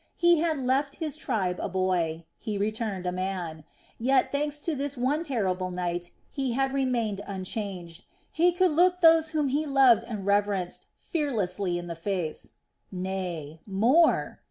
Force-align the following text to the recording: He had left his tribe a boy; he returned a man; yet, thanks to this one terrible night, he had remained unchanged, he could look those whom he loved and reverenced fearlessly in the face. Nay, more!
He 0.15 0.39
had 0.39 0.57
left 0.57 0.95
his 0.95 1.15
tribe 1.15 1.59
a 1.59 1.69
boy; 1.69 2.25
he 2.39 2.57
returned 2.57 3.05
a 3.05 3.11
man; 3.11 3.63
yet, 3.99 4.31
thanks 4.31 4.59
to 4.61 4.73
this 4.73 4.97
one 4.97 5.23
terrible 5.23 5.69
night, 5.69 6.09
he 6.31 6.53
had 6.53 6.73
remained 6.73 7.21
unchanged, 7.27 8.05
he 8.31 8.51
could 8.51 8.71
look 8.71 9.01
those 9.01 9.29
whom 9.29 9.49
he 9.49 9.67
loved 9.67 10.03
and 10.05 10.25
reverenced 10.25 10.87
fearlessly 10.97 11.77
in 11.77 11.85
the 11.85 11.93
face. 11.93 12.53
Nay, 12.91 13.59
more! 13.67 14.39